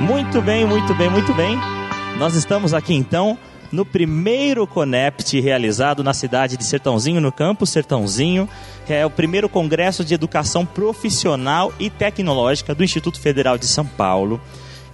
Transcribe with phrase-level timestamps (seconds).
[0.00, 1.56] Muito bem, muito bem, muito bem.
[2.18, 3.38] Nós estamos aqui então
[3.70, 8.48] no primeiro Conept realizado na cidade de Sertãozinho, no campus Sertãozinho.
[8.88, 14.40] É o primeiro congresso de educação profissional e tecnológica do Instituto Federal de São Paulo.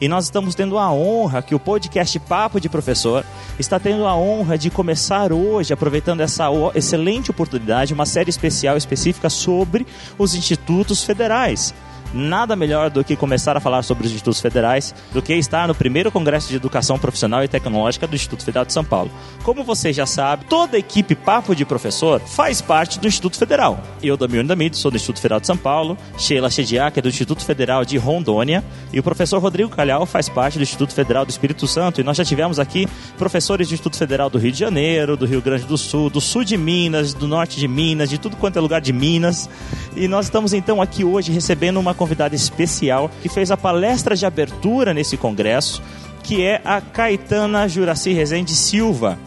[0.00, 3.25] E nós estamos tendo a honra que o podcast Papo de Professor
[3.59, 9.29] está tendo a honra de começar hoje, aproveitando essa excelente oportunidade, uma série especial específica
[9.29, 9.87] sobre
[10.19, 11.75] os institutos federais
[12.13, 15.75] nada melhor do que começar a falar sobre os institutos federais do que estar no
[15.75, 19.11] primeiro Congresso de Educação Profissional e Tecnológica do Instituto Federal de São Paulo.
[19.43, 23.81] Como você já sabe, toda a equipe Papo de Professor faz parte do Instituto Federal.
[24.03, 27.45] Eu, Damiano Damid, sou do Instituto Federal de São Paulo, Sheila Chediak é do Instituto
[27.45, 31.67] Federal de Rondônia e o professor Rodrigo Calhau faz parte do Instituto Federal do Espírito
[31.67, 35.27] Santo e nós já tivemos aqui professores do Instituto Federal do Rio de Janeiro, do
[35.27, 38.59] Rio Grande do Sul, do sul de Minas, do norte de Minas, de tudo quanto
[38.59, 39.48] é lugar de Minas.
[39.97, 44.25] E nós estamos então aqui hoje recebendo uma convidada especial que fez a palestra de
[44.25, 45.83] abertura nesse congresso,
[46.23, 49.19] que é a Caetana Juraci Rezende Silva.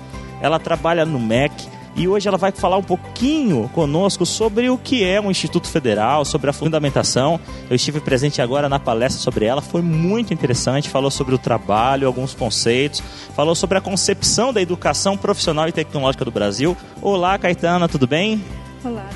[0.41, 1.53] Ela trabalha no MEC
[1.95, 6.25] e hoje ela vai falar um pouquinho conosco sobre o que é um Instituto Federal,
[6.25, 7.39] sobre a fundamentação.
[7.69, 10.89] Eu estive presente agora na palestra sobre ela, foi muito interessante.
[10.89, 13.03] Falou sobre o trabalho, alguns conceitos,
[13.35, 16.75] falou sobre a concepção da educação profissional e tecnológica do Brasil.
[16.99, 18.43] Olá, Caetana, tudo bem?
[18.83, 19.07] Olá,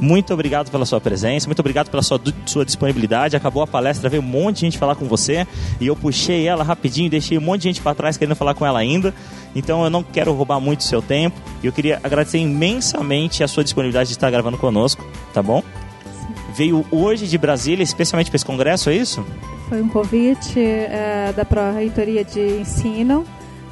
[0.00, 3.36] Muito obrigado pela sua presença, muito obrigado pela sua, sua disponibilidade.
[3.36, 5.46] Acabou a palestra, veio um monte de gente falar com você
[5.80, 8.64] e eu puxei ela rapidinho, deixei um monte de gente para trás querendo falar com
[8.64, 9.14] ela ainda.
[9.54, 13.64] Então eu não quero roubar muito seu tempo e eu queria agradecer imensamente a sua
[13.64, 15.62] disponibilidade de estar gravando conosco, tá bom?
[15.62, 16.34] Sim.
[16.54, 19.24] Veio hoje de Brasília, especialmente para esse congresso, é isso?
[19.68, 23.24] Foi um convite é, da Pró-Reitoria de Ensino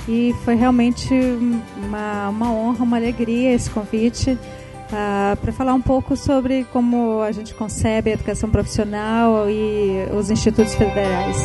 [0.08, 1.08] e foi realmente
[1.76, 4.36] uma, uma honra, uma alegria esse convite
[4.92, 10.06] uh, ah, para falar um pouco sobre como a gente concebe a educação profissional e
[10.16, 11.36] os institutos federais.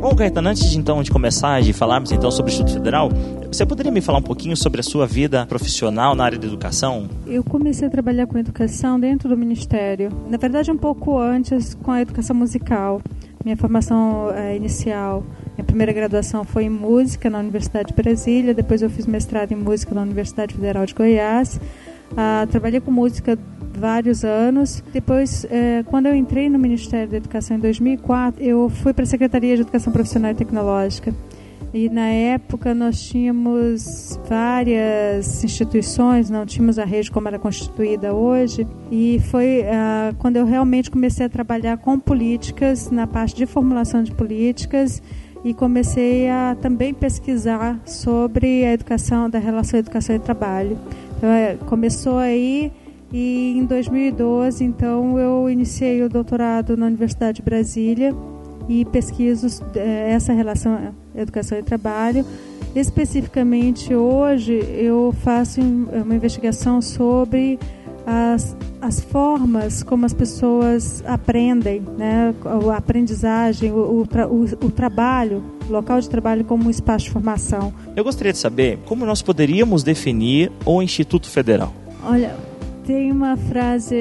[0.00, 3.08] Bom, Caetano, antes de, então de começar de falarmos então sobre o Instituto Federal,
[3.46, 7.08] você poderia me falar um pouquinho sobre a sua vida profissional na área da educação?
[7.26, 10.10] Eu comecei a trabalhar com educação dentro do Ministério.
[10.28, 13.00] Na verdade, um pouco antes com a educação musical.
[13.44, 15.24] Minha formação é, inicial
[15.56, 19.56] minha primeira graduação foi em música na Universidade de Brasília, depois eu fiz mestrado em
[19.56, 21.60] música na Universidade Federal de Goiás.
[22.16, 23.38] Ah, trabalhei com música
[23.74, 24.82] vários anos.
[24.92, 29.06] Depois, eh, quando eu entrei no Ministério da Educação em 2004, eu fui para a
[29.06, 31.14] Secretaria de Educação Profissional e Tecnológica.
[31.74, 38.66] E na época nós tínhamos várias instituições, não tínhamos a rede como era constituída hoje.
[38.90, 44.02] E foi ah, quando eu realmente comecei a trabalhar com políticas, na parte de formulação
[44.02, 45.02] de políticas
[45.44, 50.78] e comecei a também pesquisar sobre a educação, da relação educação e trabalho.
[51.16, 52.72] Então, é, começou aí
[53.12, 58.14] e em 2012, então, eu iniciei o doutorado na Universidade de Brasília
[58.68, 62.24] e pesquiso é, essa relação educação e trabalho.
[62.74, 67.58] Especificamente hoje, eu faço uma investigação sobre
[68.06, 72.34] as, as formas como as pessoas aprendem, né?
[72.70, 77.72] a aprendizagem, o, o, o, trabalho, o local de trabalho como um espaço de formação.
[77.96, 81.72] Eu gostaria de saber como nós poderíamos definir o Instituto Federal.
[82.04, 82.34] Olha,
[82.86, 83.96] tem uma frase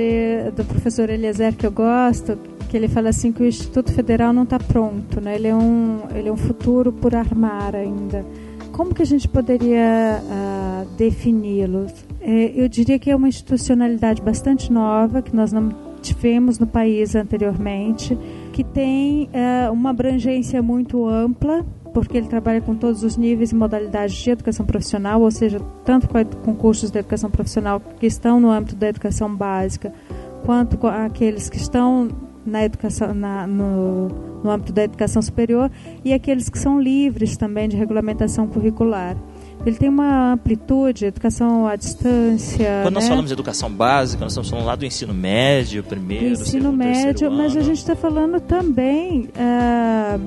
[0.55, 2.37] do professor Eliezer que eu gosto,
[2.69, 5.35] que ele fala assim que o Instituto Federal não está pronto, né?
[5.35, 8.25] ele, é um, ele é um futuro por armar ainda.
[8.71, 10.50] Como que a gente poderia uh,
[10.97, 11.87] defini-lo?
[12.19, 15.69] É, eu diria que é uma institucionalidade bastante nova, que nós não
[16.01, 18.17] tivemos no país anteriormente,
[18.51, 23.55] que tem é, uma abrangência muito ampla, porque ele trabalha com todos os níveis e
[23.55, 26.07] modalidades de educação profissional, ou seja, tanto
[26.43, 29.93] com cursos de educação profissional que estão no âmbito da educação básica,
[30.45, 32.09] quanto com aqueles que estão
[32.45, 34.07] na educação, na, no,
[34.43, 35.69] no âmbito da educação superior,
[36.03, 39.15] e aqueles que são livres também de regulamentação curricular.
[39.65, 42.81] Ele tem uma amplitude, educação à distância.
[42.81, 42.99] Quando né?
[42.99, 46.63] nós falamos de educação básica, nós estamos falando lá do ensino médio, primeiro, do ensino
[46.63, 50.19] segundo, médio, mas a gente está falando também uh,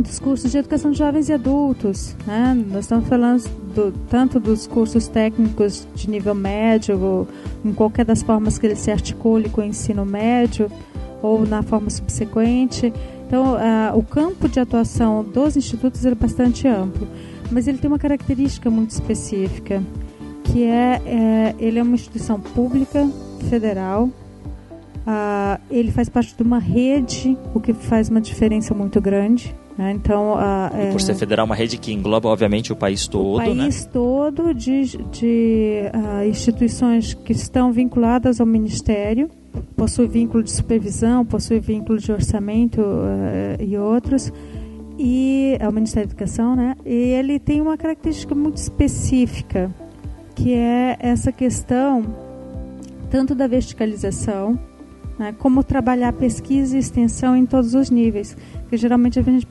[0.00, 2.16] dos cursos de educação de jovens e adultos.
[2.24, 2.64] Né?
[2.70, 3.42] Nós estamos falando
[3.74, 7.26] do, tanto dos cursos técnicos de nível médio,
[7.64, 10.70] em qualquer das formas que ele se articule com o ensino médio,
[11.20, 12.92] ou na forma subsequente.
[13.26, 17.08] Então, uh, o campo de atuação dos institutos é bastante amplo
[17.50, 19.82] mas ele tem uma característica muito específica,
[20.44, 23.08] que é, é ele é uma instituição pública
[23.48, 24.04] federal.
[24.04, 29.54] Uh, ele faz parte de uma rede, o que faz uma diferença muito grande.
[29.78, 29.92] Né?
[29.92, 33.36] Então, a, é, por ser federal, uma rede que engloba, obviamente, o país todo.
[33.36, 33.90] O país né?
[33.92, 39.30] todo de, de uh, instituições que estão vinculadas ao Ministério,
[39.76, 44.32] possui vínculo de supervisão, possui vínculo de orçamento uh, e outros,
[44.98, 46.74] e ao Ministério da Educação, né?
[46.84, 49.70] E ele tem uma característica muito específica,
[50.34, 52.04] que é essa questão
[53.10, 54.58] tanto da verticalização,
[55.18, 58.36] né, como trabalhar pesquisa e extensão em todos os níveis.
[58.60, 59.46] Porque geralmente a gente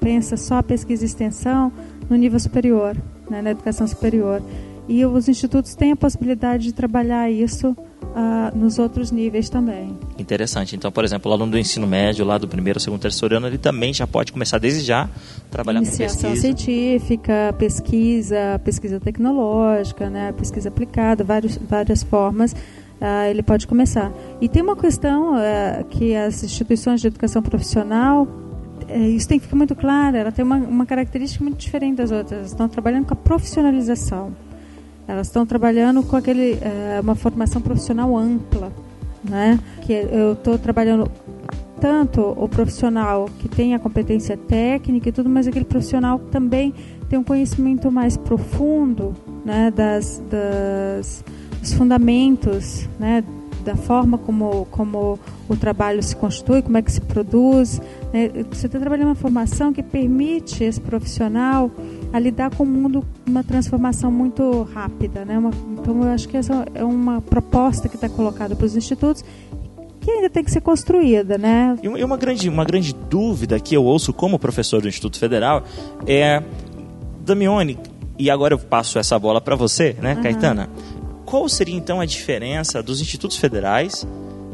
[0.00, 1.72] pensa só pesquisa e extensão
[2.08, 2.96] no nível superior,
[3.30, 4.42] né, na educação superior.
[4.88, 7.76] E os institutos têm a possibilidade de trabalhar isso
[8.14, 9.98] uh, nos outros níveis também.
[10.18, 10.76] Interessante.
[10.76, 13.58] Então, por exemplo, o aluno do ensino médio, lá do primeiro, segundo, terceiro ano, ele
[13.58, 15.08] também já pode começar desde já a
[15.50, 16.40] trabalhar Iniciação com pesquisa.
[16.40, 22.54] científica, pesquisa, pesquisa tecnológica, né, pesquisa aplicada, vários, várias formas
[23.00, 24.12] uh, ele pode começar.
[24.40, 29.44] E tem uma questão uh, que as instituições de educação profissional, uh, isso tem que
[29.44, 32.46] ficar muito claro, ela tem uma, uma característica muito diferente das outras.
[32.46, 34.32] Estão trabalhando com a profissionalização.
[35.06, 38.72] Elas estão trabalhando com aquele, eh, uma formação profissional ampla.
[39.22, 39.58] Né?
[39.82, 41.10] Que eu estou trabalhando
[41.80, 46.74] tanto o profissional que tem a competência técnica e tudo, mas aquele profissional também
[47.08, 49.14] tem um conhecimento mais profundo
[49.44, 51.24] né, das, das
[51.62, 53.24] os fundamentos né,
[53.64, 55.18] da forma como, como
[55.48, 57.80] o trabalho se constitui, como é que se produz.
[58.12, 58.28] Né?
[58.50, 61.70] Você está trabalhando uma formação que permite esse profissional
[62.14, 65.24] a lidar com o mundo uma transformação muito rápida.
[65.24, 65.36] Né?
[65.36, 69.24] Uma, então, eu acho que essa é uma proposta que está colocada para os institutos
[70.00, 71.76] que ainda tem que ser construída, né?
[71.82, 75.64] E uma grande, uma grande dúvida que eu ouço como professor do Instituto Federal
[76.06, 76.42] é,
[77.24, 77.78] Damione,
[78.18, 80.22] e agora eu passo essa bola para você, né, uhum.
[80.22, 80.68] Caetana?
[81.24, 84.06] qual seria então a diferença dos institutos federais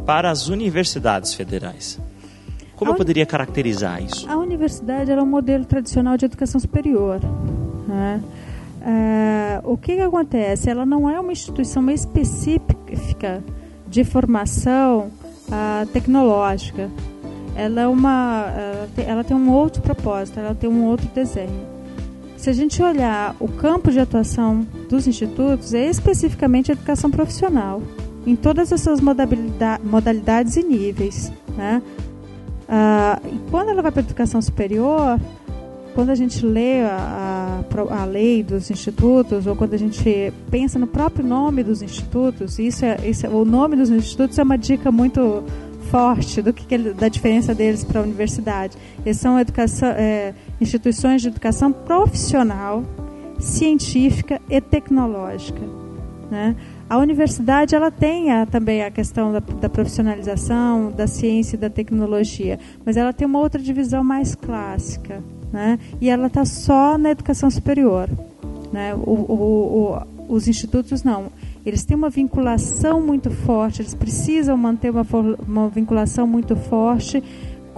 [0.07, 1.99] para as universidades federais?
[2.81, 4.27] Como a eu poderia caracterizar isso?
[4.27, 7.21] A universidade é um modelo tradicional de educação superior.
[7.87, 8.23] Né?
[8.81, 10.71] É, o que, que acontece?
[10.71, 13.44] Ela não é uma instituição específica
[13.87, 15.11] de formação
[15.49, 16.91] uh, tecnológica.
[17.55, 21.69] Ela, é uma, ela tem, ela tem um outro propósito, ela tem um outro desenho.
[22.38, 27.83] Se a gente olhar o campo de atuação dos institutos, é especificamente a educação profissional,
[28.26, 29.03] em todas as suas
[29.83, 31.31] modalidades e níveis.
[31.55, 31.83] Né?
[32.73, 35.19] Ah, e quando ela vai para a educação superior,
[35.93, 40.79] quando a gente lê a, a, a, lei dos institutos, ou quando a gente pensa
[40.79, 44.57] no próprio nome dos institutos, isso é, isso é, o nome dos institutos é uma
[44.57, 45.43] dica muito
[45.91, 48.79] forte do que, que da diferença deles para a universidade.
[49.05, 52.85] Eles são educação, é, instituições de educação profissional,
[53.41, 55.61] científica e tecnológica.
[56.31, 56.55] Né?
[56.91, 61.71] A universidade ela tem a, também a questão da, da, profissionalização, da ciência e da
[61.71, 65.23] tecnologia, mas ela tem uma outra divisão mais clássica,
[65.53, 65.79] né?
[66.01, 68.11] E ela está só na educação superior,
[68.73, 68.93] né?
[68.93, 71.31] O, o, o, os institutos não
[71.65, 75.07] eles têm uma vinculação muito forte, eles precisam manter uma,
[75.47, 77.23] uma vinculação muito forte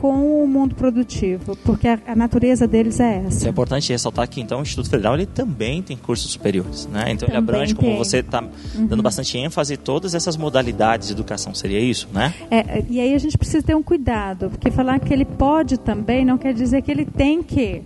[0.03, 3.47] com o mundo produtivo, porque a, a, natureza deles é essa.
[3.47, 7.05] É importante ressaltar que então o Instituto Federal ele também tem cursos superiores, né?
[7.13, 8.87] Então também ele abrange, como você está uhum.
[8.87, 12.35] dando bastante ênfase, todas essas modalidades de educação, seria isso, né?
[12.51, 16.25] É, e aí a gente precisa ter um cuidado, porque falar que ele pode também
[16.25, 17.85] não quer dizer que ele tem que,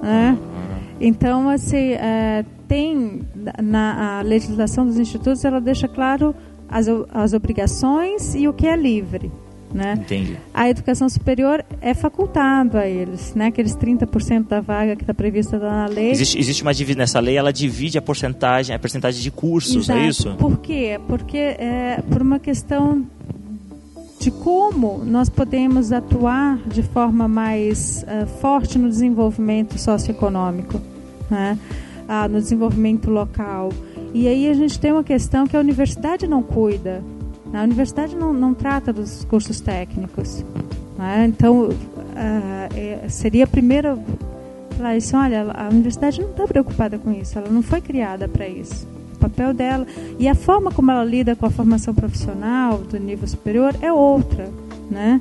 [0.00, 0.38] né?
[0.40, 0.78] Uhum.
[1.00, 3.22] Então, assim, é, tem
[3.60, 6.36] na legislação dos institutos, ela deixa claro
[6.68, 9.32] as, as obrigações e o que é livre.
[9.72, 9.98] Né?
[10.00, 10.38] Entendi.
[10.54, 13.46] A educação superior é facultado a eles, né?
[13.46, 16.10] Aqueles 30% da vaga que está prevista na lei.
[16.10, 19.92] Existe, existe uma divisão nessa lei, ela divide a porcentagem, a porcentagem de cursos, é
[19.92, 19.98] Exato.
[19.98, 20.34] é isso?
[20.36, 20.98] Por quê?
[21.06, 23.04] Porque é por uma questão
[24.18, 30.80] de como nós podemos atuar de forma mais uh, forte no desenvolvimento socioeconômico,
[31.30, 31.58] né?
[32.08, 33.70] ah, no desenvolvimento local.
[34.14, 37.04] E aí a gente tem uma questão que a universidade não cuida.
[37.52, 40.44] A universidade não, não trata dos cursos técnicos.
[40.98, 41.26] Né?
[41.26, 41.70] Então,
[42.74, 43.98] é, seria a primeira
[44.78, 48.48] falar isso, olha, a universidade não está preocupada com isso, ela não foi criada para
[48.48, 48.86] isso.
[49.14, 49.84] O papel dela
[50.18, 54.48] e a forma como ela lida com a formação profissional do nível superior é outra,
[54.88, 55.20] né?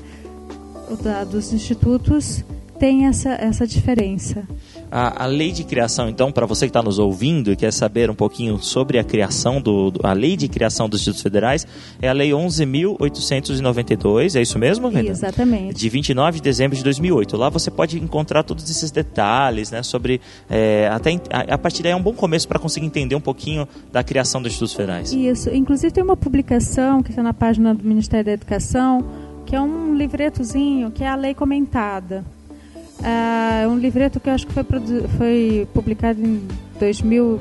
[0.91, 2.45] O da, dos institutos
[2.77, 4.47] tem essa, essa diferença.
[4.89, 8.09] A, a lei de criação, então, para você que está nos ouvindo e quer saber
[8.09, 11.67] um pouquinho sobre a criação do, a lei de criação dos institutos federais,
[12.01, 15.09] é a lei 11.892, é isso mesmo, Venda?
[15.09, 15.75] Exatamente.
[15.75, 17.35] De 29 de dezembro de 2008.
[17.35, 21.91] Lá você pode encontrar todos esses detalhes, né, sobre é, até a, a, partir daí
[21.91, 25.11] é um bom começo para conseguir entender um pouquinho da criação dos institutos federais.
[25.11, 25.49] Isso.
[25.49, 29.05] Inclusive tem uma publicação que está na página do Ministério da Educação
[29.45, 32.23] que é um livretozinho que é a lei comentada
[33.03, 34.63] É um livreto que acho que foi,
[35.17, 36.47] foi publicado em
[36.79, 37.39] 2000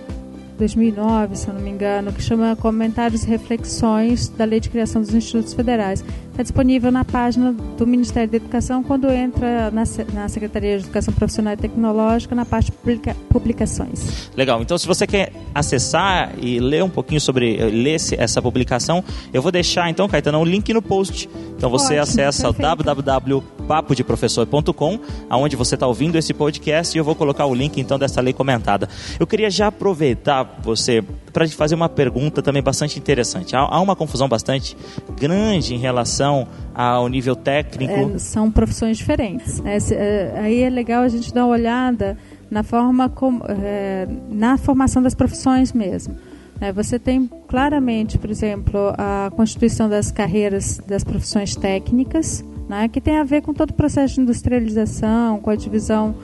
[0.58, 5.02] 2009, se eu não me engano, que chama Comentários e Reflexões da Lei de Criação
[5.02, 6.04] dos Institutos Federais.
[6.30, 11.12] Está disponível na página do Ministério da Educação quando entra na, na Secretaria de Educação
[11.14, 14.30] Profissional e Tecnológica na parte publica, publicações.
[14.34, 14.62] Legal.
[14.62, 19.52] Então, se você quer acessar e ler um pouquinho sobre ler essa publicação, eu vou
[19.52, 21.28] deixar então, Caetano, um link no post.
[21.56, 27.44] Então você Ótimo, acessa www.papodeprofessor.com, aonde você está ouvindo esse podcast e eu vou colocar
[27.46, 28.88] o link então dessa lei comentada.
[29.18, 31.02] Eu queria já aproveitar você
[31.32, 33.54] para te fazer uma pergunta também bastante interessante.
[33.54, 34.74] Há, há, uma confusão bastante
[35.18, 38.12] grande em relação ao nível técnico.
[38.14, 39.62] É, são profissões diferentes.
[39.64, 42.16] É, é, aí é legal a gente dar uma olhada
[42.50, 43.12] na forma
[43.48, 46.16] é, na formação das profissões mesmo.
[46.60, 53.00] É, você tem claramente, por exemplo, a constituição das carreiras das profissões técnicas, né, que
[53.00, 56.14] tem a ver com todo o processo de industrialização, com a divisão,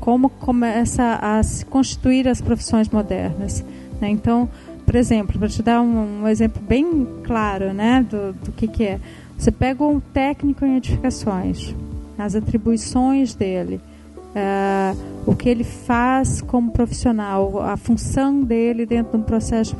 [0.00, 3.64] como começa a se constituir as profissões modernas.
[4.00, 4.08] Né?
[4.08, 4.48] Então,
[4.84, 8.84] por exemplo, para te dar um, um, exemplo bem claro né, do, do que, que
[8.84, 9.00] é.
[9.38, 11.74] Você pega um técnico em edificações,
[12.18, 13.80] as atribuições dele,
[14.34, 19.76] uh, o que ele faz como profissional, a função dele dentro de um processo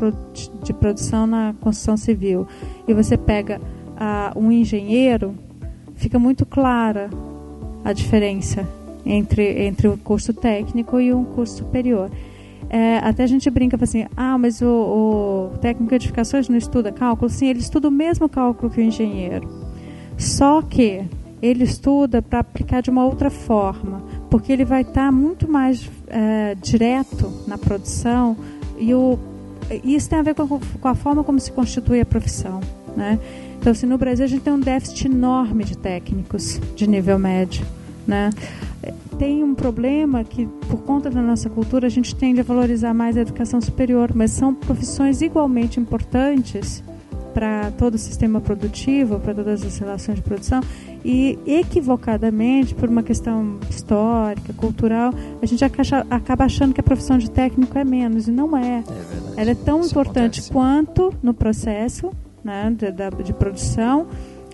[0.63, 2.47] de produção na construção civil,
[2.87, 5.35] e você pega uh, um engenheiro,
[5.95, 7.11] fica muito clara
[7.85, 8.67] a diferença
[9.05, 12.11] entre, entre o curso técnico e um curso superior.
[12.71, 16.91] É, até a gente brinca assim, ah, mas o, o técnico de edificações não estuda
[16.91, 17.29] cálculo?
[17.29, 19.47] Sim, ele estuda o mesmo cálculo que o engenheiro.
[20.17, 21.03] Só que
[21.43, 25.91] ele estuda para aplicar de uma outra forma, porque ele vai estar tá muito mais
[26.07, 28.35] é, direto na produção
[28.79, 29.19] e o,
[29.85, 30.47] isso tem a ver com a,
[30.81, 32.59] com a forma como se constitui a profissão.
[32.97, 33.19] Né?
[33.61, 37.63] Então, assim, no Brasil a gente tem um déficit enorme de técnicos de nível médio.
[38.07, 38.31] Né?
[39.19, 43.19] Tem um problema que, por conta da nossa cultura, a gente tende a valorizar mais
[43.19, 46.83] a educação superior, mas são profissões igualmente importantes
[47.35, 50.63] para todo o sistema produtivo, para todas as relações de produção,
[51.05, 57.31] e equivocadamente, por uma questão histórica, cultural, a gente acaba achando que a profissão de
[57.31, 58.85] técnico é menos, e não é.
[59.37, 60.53] é Ela é tão Isso importante acontece.
[60.53, 62.11] quanto no processo
[62.45, 64.07] né, de, de produção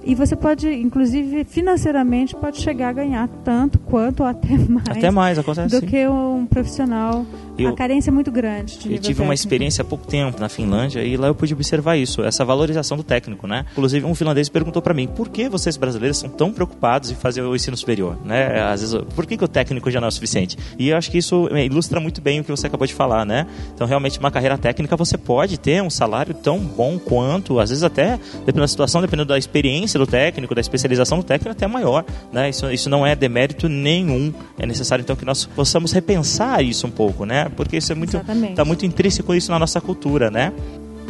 [0.04, 4.88] e você pode, inclusive, financeiramente, pode chegar a ganhar tanto quanto ou até mais.
[4.88, 7.24] Até mais, acontece Do que um profissional
[7.58, 8.74] eu, a carência é muito grande.
[8.74, 9.22] eu tive técnico.
[9.22, 12.96] uma experiência há pouco tempo na Finlândia e lá eu pude observar isso, essa valorização
[12.96, 13.64] do técnico, né?
[13.72, 17.42] Inclusive um finlandês perguntou para mim, por que vocês brasileiros são tão preocupados em fazer
[17.42, 18.62] o ensino superior, né?
[18.62, 20.56] Às vezes, por que, que o técnico já não é o suficiente?
[20.78, 23.24] E eu acho que isso é, ilustra muito bem o que você acabou de falar,
[23.24, 23.46] né?
[23.74, 27.82] Então realmente uma carreira técnica você pode ter um salário tão bom quanto, às vezes
[27.82, 32.04] até dependendo da situação, dependendo da experiência do técnico, da especialização do técnico, até maior,
[32.32, 32.50] né?
[32.50, 34.32] Isso, isso não é demérito nenhum.
[34.58, 37.48] É necessário então que nós possamos repensar isso um pouco, né?
[37.56, 40.52] Porque isso é muito está muito intrínseco isso na nossa cultura, né?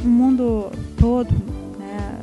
[0.04, 1.32] O mundo todo,
[1.78, 2.18] né,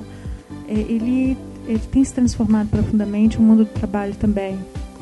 [0.69, 4.57] ele ele tem se transformado profundamente, o mundo do trabalho também,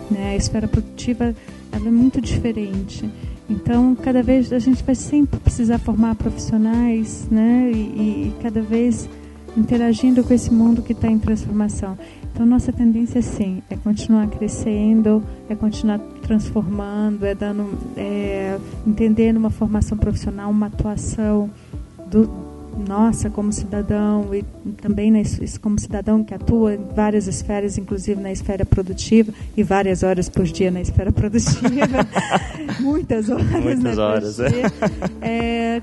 [0.10, 0.32] né?
[0.32, 1.36] A esfera produtiva
[1.72, 3.10] ela é muito diferente.
[3.50, 7.70] Então, cada vez a gente vai sempre precisar formar profissionais, né?
[7.74, 9.10] E, e cada vez
[9.56, 11.98] interagindo com esse mundo que está em transformação.
[12.34, 18.58] Então, nossa tendência, sim, é continuar crescendo, é continuar transformando, é dando, é,
[18.88, 21.50] entendendo uma formação profissional, uma atuação
[22.10, 22.28] do
[22.78, 24.44] nossa como cidadão e
[24.82, 25.20] também na,
[25.62, 30.46] como cidadão que atua em várias esferas, inclusive na esfera produtiva e várias horas por
[30.46, 32.06] dia na esfera produtiva,
[32.80, 34.52] muitas horas, muitas né, horas, é.
[35.22, 35.82] é.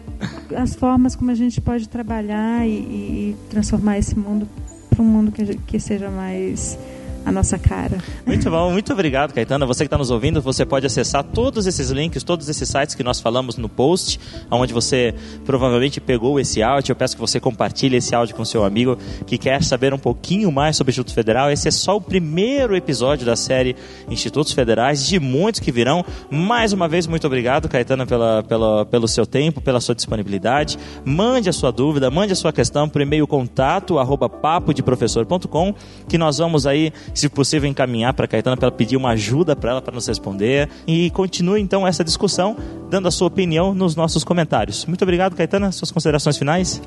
[0.57, 4.49] as formas como a gente pode trabalhar e, e transformar esse mundo
[4.89, 6.79] para um mundo que, que seja mais
[7.25, 7.99] a nossa cara.
[8.27, 9.67] Muito bom, muito obrigado, Caetana.
[9.67, 13.03] Você que está nos ouvindo, você pode acessar todos esses links, todos esses sites que
[13.03, 14.19] nós falamos no post,
[14.51, 16.93] onde você provavelmente pegou esse áudio.
[16.93, 18.97] Eu peço que você compartilhe esse áudio com seu amigo
[19.27, 21.51] que quer saber um pouquinho mais sobre o Instituto Federal.
[21.51, 23.77] Esse é só o primeiro episódio da série
[24.09, 26.05] Institutos Federais, de muitos que virão.
[26.31, 30.79] Mais uma vez, muito obrigado, Caetana, pela, pela, pelo seu tempo, pela sua disponibilidade.
[31.05, 35.75] Mande a sua dúvida, mande a sua questão por e-mail contato arroba papodeprofessor.com
[36.09, 39.57] que nós vamos aí se possível, encaminhar para a Caetana para ela pedir uma ajuda
[39.57, 40.69] para ela para nos responder.
[40.87, 42.57] E continue então essa discussão,
[42.91, 44.87] dando a sua opinião nos nossos comentários.
[44.87, 45.73] Muito obrigado, Caetana.
[45.73, 46.81] Suas considerações finais?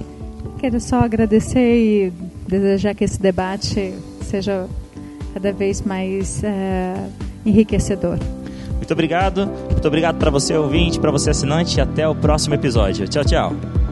[0.59, 2.13] Quero só agradecer e
[2.47, 4.67] desejar que esse debate seja
[5.33, 6.95] cada vez mais é,
[7.45, 8.17] enriquecedor.
[8.75, 9.47] Muito obrigado.
[9.47, 11.79] Muito obrigado para você, ouvinte, para você, assinante.
[11.79, 13.07] Até o próximo episódio.
[13.07, 13.82] Tchau, tchau.